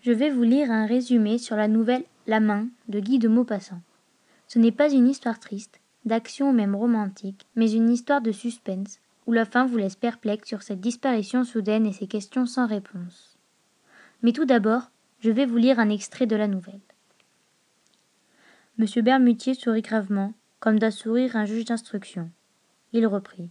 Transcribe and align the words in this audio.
Je 0.00 0.12
vais 0.12 0.30
vous 0.30 0.44
lire 0.44 0.70
un 0.70 0.86
résumé 0.86 1.38
sur 1.38 1.56
la 1.56 1.66
nouvelle 1.66 2.04
La 2.28 2.38
main 2.38 2.68
de 2.86 3.00
Guy 3.00 3.18
de 3.18 3.26
Maupassant. 3.26 3.80
Ce 4.46 4.60
n'est 4.60 4.72
pas 4.72 4.92
une 4.92 5.08
histoire 5.08 5.40
triste, 5.40 5.80
d'action 6.04 6.52
même 6.52 6.76
romantique, 6.76 7.46
mais 7.56 7.72
une 7.72 7.90
histoire 7.90 8.20
de 8.20 8.30
suspense, 8.30 9.00
où 9.26 9.32
la 9.32 9.44
fin 9.44 9.66
vous 9.66 9.76
laisse 9.76 9.96
perplexe 9.96 10.46
sur 10.46 10.62
cette 10.62 10.80
disparition 10.80 11.42
soudaine 11.42 11.84
et 11.84 11.92
ces 11.92 12.06
questions 12.06 12.46
sans 12.46 12.68
réponse. 12.68 13.38
Mais 14.22 14.32
tout 14.32 14.44
d'abord, 14.44 14.90
je 15.18 15.32
vais 15.32 15.46
vous 15.46 15.56
lire 15.56 15.80
un 15.80 15.90
extrait 15.90 16.26
de 16.26 16.36
la 16.36 16.46
nouvelle. 16.46 16.80
Monsieur 18.78 19.02
Bermutier 19.02 19.54
sourit 19.54 19.82
gravement, 19.82 20.32
comme 20.60 20.78
doit 20.78 20.92
sourire 20.92 21.34
un 21.34 21.44
juge 21.44 21.64
d'instruction. 21.64 22.30
Il 22.92 23.04
reprit. 23.04 23.50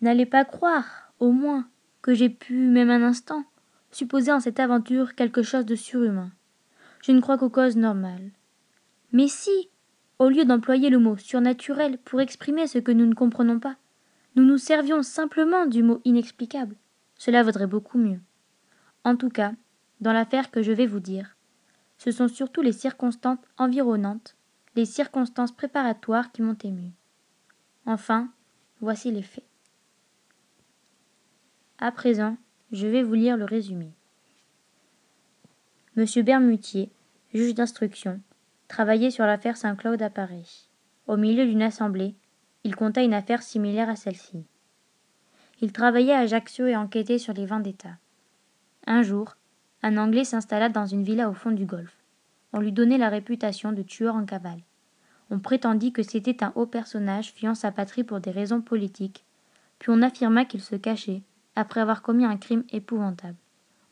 N'allez 0.00 0.26
pas 0.26 0.46
croire, 0.46 1.12
au 1.20 1.30
moins, 1.30 1.68
que 2.00 2.14
j'ai 2.14 2.30
pu, 2.30 2.54
même 2.54 2.90
un 2.90 3.02
instant, 3.02 3.44
supposer 3.92 4.32
en 4.32 4.40
cette 4.40 4.60
aventure 4.60 5.14
quelque 5.14 5.42
chose 5.42 5.66
de 5.66 5.76
surhumain. 5.76 6.30
Je 7.02 7.12
ne 7.12 7.20
crois 7.20 7.38
qu'aux 7.38 7.50
causes 7.50 7.76
normales. 7.76 8.30
Mais 9.12 9.28
si, 9.28 9.70
au 10.18 10.28
lieu 10.28 10.44
d'employer 10.44 10.90
le 10.90 10.98
mot 10.98 11.16
surnaturel 11.16 11.98
pour 11.98 12.20
exprimer 12.20 12.66
ce 12.66 12.78
que 12.78 12.92
nous 12.92 13.06
ne 13.06 13.14
comprenons 13.14 13.58
pas, 13.58 13.76
nous 14.34 14.44
nous 14.44 14.58
servions 14.58 15.02
simplement 15.02 15.66
du 15.66 15.82
mot 15.82 16.00
inexplicable, 16.04 16.76
cela 17.16 17.42
vaudrait 17.42 17.66
beaucoup 17.66 17.98
mieux. 17.98 18.20
En 19.04 19.16
tout 19.16 19.28
cas, 19.28 19.52
dans 20.00 20.12
l'affaire 20.12 20.50
que 20.50 20.62
je 20.62 20.72
vais 20.72 20.86
vous 20.86 21.00
dire, 21.00 21.36
ce 21.98 22.10
sont 22.10 22.28
surtout 22.28 22.62
les 22.62 22.72
circonstances 22.72 23.38
environnantes, 23.58 24.36
les 24.74 24.86
circonstances 24.86 25.52
préparatoires 25.52 26.32
qui 26.32 26.42
m'ont 26.42 26.56
ému. 26.64 26.92
Enfin, 27.84 28.30
voici 28.80 29.10
les 29.10 29.22
faits. 29.22 29.46
À 31.78 31.92
présent, 31.92 32.36
je 32.72 32.86
vais 32.86 33.02
vous 33.02 33.14
lire 33.14 33.36
le 33.36 33.44
résumé. 33.44 33.92
Monsieur 35.94 36.22
Bermutier, 36.22 36.90
juge 37.34 37.54
d'instruction, 37.54 38.20
travaillait 38.66 39.10
sur 39.10 39.26
l'affaire 39.26 39.58
Saint-Claude 39.58 40.00
à 40.00 40.08
Paris. 40.08 40.68
Au 41.06 41.18
milieu 41.18 41.44
d'une 41.44 41.60
assemblée, 41.60 42.14
il 42.64 42.74
compta 42.74 43.02
une 43.02 43.12
affaire 43.12 43.42
similaire 43.42 43.90
à 43.90 43.96
celle-ci. 43.96 44.46
Il 45.60 45.72
travaillait 45.72 46.14
à 46.14 46.20
Ajaccio 46.20 46.66
et 46.66 46.74
enquêtait 46.74 47.18
sur 47.18 47.34
les 47.34 47.44
vendettas. 47.44 47.98
Un 48.86 49.02
jour, 49.02 49.36
un 49.82 49.98
Anglais 49.98 50.24
s'installa 50.24 50.70
dans 50.70 50.86
une 50.86 51.04
villa 51.04 51.28
au 51.28 51.34
fond 51.34 51.50
du 51.50 51.66
golfe. 51.66 51.98
On 52.54 52.60
lui 52.60 52.72
donnait 52.72 52.98
la 52.98 53.10
réputation 53.10 53.72
de 53.72 53.82
tueur 53.82 54.14
en 54.14 54.24
cavale. 54.24 54.62
On 55.30 55.38
prétendit 55.38 55.92
que 55.92 56.02
c'était 56.02 56.42
un 56.42 56.52
haut 56.56 56.66
personnage 56.66 57.32
fuyant 57.32 57.54
sa 57.54 57.70
patrie 57.70 58.04
pour 58.04 58.20
des 58.20 58.30
raisons 58.30 58.62
politiques, 58.62 59.24
puis 59.78 59.90
on 59.90 60.00
affirma 60.00 60.46
qu'il 60.46 60.62
se 60.62 60.76
cachait, 60.76 61.22
après 61.56 61.80
avoir 61.80 62.02
commis 62.02 62.24
un 62.24 62.36
crime 62.36 62.64
épouvantable. 62.70 63.36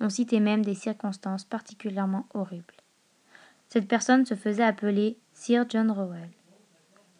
On 0.01 0.09
citait 0.09 0.41
même 0.41 0.65
des 0.65 0.75
circonstances 0.75 1.45
particulièrement 1.45 2.27
horribles. 2.33 2.75
Cette 3.69 3.87
personne 3.87 4.27
se 4.27 4.35
faisait 4.35 4.65
appeler 4.65 5.19
Sir 5.35 5.65
John 5.69 5.91
Rowell. 5.91 6.31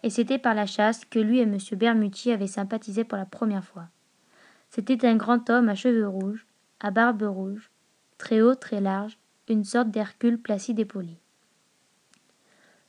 Et 0.03 0.11
c'était 0.11 0.39
par 0.39 0.55
la 0.55 0.67
chasse 0.67 1.05
que 1.05 1.19
lui 1.19 1.39
et 1.39 1.43
M. 1.43 1.59
Bermutier 1.73 2.33
avaient 2.33 2.47
sympathisé 2.47 3.05
pour 3.05 3.19
la 3.19 3.27
première 3.27 3.65
fois. 3.65 3.89
C'était 4.71 5.07
un 5.07 5.17
grand 5.17 5.51
homme 5.51 5.69
à 5.69 5.75
cheveux 5.75 6.09
rouges, 6.09 6.47
à 6.81 6.91
barbe 6.91 7.23
rouge, 7.23 7.71
très 8.19 8.41
haut, 8.41 8.55
très 8.55 8.81
large, 8.81 9.19
une 9.49 9.65
sorte 9.65 9.91
d'Hercule 9.91 10.41
placide 10.41 10.79
et 10.79 10.85
poli. 10.85 11.19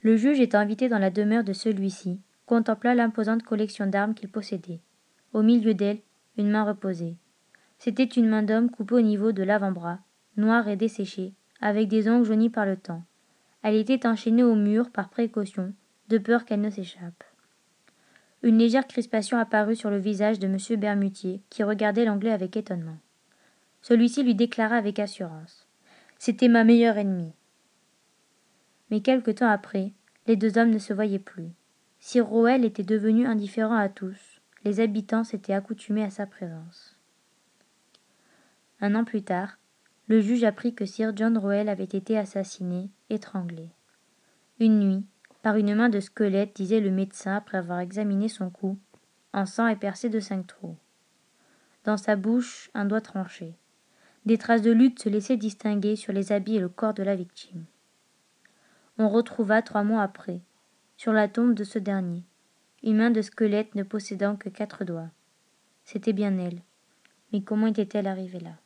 Le 0.01 0.15
juge 0.15 0.39
étant 0.39 0.59
invité 0.59 0.89
dans 0.89 0.99
la 0.99 1.11
demeure 1.11 1.43
de 1.43 1.53
celui-ci, 1.53 2.19
contempla 2.45 2.95
l'imposante 2.95 3.43
collection 3.43 3.87
d'armes 3.87 4.13
qu'il 4.13 4.29
possédait. 4.29 4.79
Au 5.33 5.41
milieu 5.41 5.73
d'elle, 5.73 5.99
une 6.37 6.49
main 6.49 6.63
reposait. 6.63 7.15
C'était 7.83 8.03
une 8.03 8.29
main 8.29 8.43
d'homme 8.43 8.69
coupée 8.69 8.93
au 8.93 9.01
niveau 9.01 9.31
de 9.31 9.41
l'avant-bras, 9.41 9.97
noire 10.37 10.67
et 10.67 10.75
desséchée, 10.75 11.33
avec 11.61 11.87
des 11.87 12.07
ongles 12.07 12.25
jaunis 12.25 12.51
par 12.51 12.67
le 12.67 12.77
temps. 12.77 13.01
Elle 13.63 13.73
était 13.73 14.05
enchaînée 14.05 14.43
au 14.43 14.53
mur 14.53 14.91
par 14.91 15.09
précaution, 15.09 15.73
de 16.07 16.19
peur 16.19 16.45
qu'elle 16.45 16.61
ne 16.61 16.69
s'échappe. 16.69 17.23
Une 18.43 18.59
légère 18.59 18.85
crispation 18.85 19.39
apparut 19.39 19.75
sur 19.75 19.89
le 19.89 19.97
visage 19.97 20.37
de 20.37 20.45
M. 20.45 20.79
Bermutier, 20.79 21.41
qui 21.49 21.63
regardait 21.63 22.05
l'anglais 22.05 22.29
avec 22.29 22.55
étonnement. 22.55 22.99
Celui-ci 23.81 24.21
lui 24.21 24.35
déclara 24.35 24.75
avec 24.75 24.99
assurance. 24.99 25.67
C'était 26.19 26.49
ma 26.49 26.63
meilleure 26.63 26.99
ennemie. 26.99 27.33
Mais 28.91 29.01
quelque 29.01 29.31
temps 29.31 29.49
après, 29.49 29.91
les 30.27 30.35
deux 30.35 30.59
hommes 30.59 30.69
ne 30.69 30.77
se 30.77 30.93
voyaient 30.93 31.17
plus. 31.17 31.49
Sir 31.99 32.27
Rowell 32.27 32.63
était 32.63 32.83
devenu 32.83 33.25
indifférent 33.25 33.75
à 33.75 33.89
tous. 33.89 34.39
Les 34.65 34.81
habitants 34.81 35.23
s'étaient 35.23 35.53
accoutumés 35.53 36.03
à 36.03 36.11
sa 36.11 36.27
présence. 36.27 37.00
Un 38.81 38.95
an 38.95 39.03
plus 39.03 39.21
tard, 39.21 39.59
le 40.07 40.21
juge 40.21 40.43
apprit 40.43 40.73
que 40.73 40.85
Sir 40.85 41.13
John 41.15 41.37
Rowell 41.37 41.69
avait 41.69 41.83
été 41.83 42.17
assassiné, 42.17 42.89
étranglé. 43.11 43.69
Une 44.59 44.79
nuit, 44.79 45.05
par 45.43 45.55
une 45.55 45.75
main 45.75 45.89
de 45.89 45.99
squelette, 45.99 46.55
disait 46.55 46.79
le 46.79 46.89
médecin 46.89 47.35
après 47.35 47.59
avoir 47.59 47.79
examiné 47.79 48.27
son 48.27 48.49
cou, 48.49 48.79
en 49.33 49.45
sang 49.45 49.67
et 49.67 49.75
percé 49.75 50.09
de 50.09 50.19
cinq 50.19 50.47
trous. 50.47 50.75
Dans 51.83 51.97
sa 51.97 52.15
bouche, 52.15 52.71
un 52.73 52.85
doigt 52.85 53.01
tranché. 53.01 53.53
Des 54.25 54.37
traces 54.37 54.61
de 54.61 54.71
lutte 54.71 55.01
se 55.01 55.09
laissaient 55.09 55.37
distinguer 55.37 55.95
sur 55.95 56.11
les 56.11 56.31
habits 56.31 56.57
et 56.57 56.59
le 56.59 56.69
corps 56.69 56.93
de 56.93 57.03
la 57.03 57.15
victime. 57.15 57.65
On 58.97 59.09
retrouva 59.09 59.61
trois 59.61 59.83
mois 59.83 60.03
après, 60.03 60.41
sur 60.97 61.13
la 61.13 61.27
tombe 61.27 61.53
de 61.53 61.63
ce 61.63 61.79
dernier, 61.79 62.23
une 62.83 62.97
main 62.97 63.11
de 63.11 63.21
squelette 63.21 63.73
ne 63.75 63.83
possédant 63.83 64.35
que 64.35 64.49
quatre 64.49 64.85
doigts. 64.85 65.09
C'était 65.83 66.13
bien 66.13 66.37
elle. 66.37 66.61
Mais 67.31 67.41
comment 67.41 67.67
était-elle 67.67 68.07
arrivée 68.07 68.39
là? 68.39 68.60